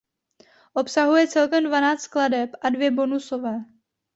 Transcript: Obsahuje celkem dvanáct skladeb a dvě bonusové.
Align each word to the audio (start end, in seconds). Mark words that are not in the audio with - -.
Obsahuje 0.73 1.27
celkem 1.27 1.63
dvanáct 1.63 2.01
skladeb 2.01 2.51
a 2.61 2.69
dvě 2.69 2.91
bonusové. 2.91 3.65